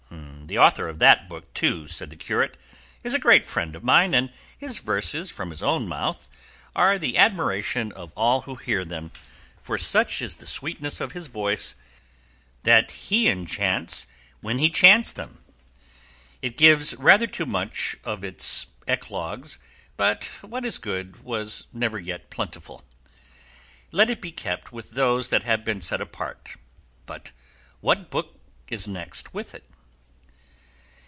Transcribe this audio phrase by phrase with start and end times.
[0.43, 2.57] "The author of that book, too," said the curate,
[3.05, 6.27] "is a great friend of mine, and his verses from his own mouth
[6.75, 9.13] are the admiration of all who hear them,
[9.61, 11.75] for such is the sweetness of his voice
[12.63, 14.07] that he enchants
[14.41, 15.41] when he chants them:
[16.41, 19.57] it gives rather too much of its eclogues,
[19.95, 22.83] but what is good was never yet plentiful:
[23.93, 26.57] let it be kept with those that have been set apart.
[27.05, 27.31] But
[27.79, 28.37] what book
[28.67, 29.63] is that next it?"